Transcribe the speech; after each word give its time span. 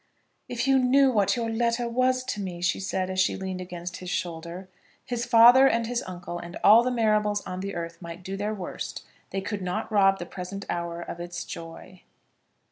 "If 0.49 0.67
you 0.67 0.79
knew 0.79 1.11
what 1.11 1.35
your 1.35 1.47
letter 1.51 1.87
was 1.87 2.23
to 2.23 2.41
me!" 2.41 2.59
she 2.63 2.79
said, 2.79 3.11
as 3.11 3.19
she 3.19 3.35
leaned 3.37 3.61
against 3.61 3.97
his 3.97 4.09
shoulder. 4.09 4.67
His 5.05 5.27
father 5.27 5.67
and 5.67 5.85
his 5.85 6.01
uncle 6.07 6.39
and 6.39 6.57
all 6.63 6.81
the 6.81 6.89
Marrables 6.89 7.43
on 7.45 7.59
the 7.59 7.75
earth 7.75 8.01
might 8.01 8.23
do 8.23 8.35
their 8.35 8.55
worst, 8.55 9.05
they 9.29 9.41
could 9.41 9.61
not 9.61 9.91
rob 9.91 10.17
the 10.17 10.25
present 10.25 10.65
hour 10.71 11.03
of 11.03 11.19
its 11.19 11.45
joy. 11.45 12.01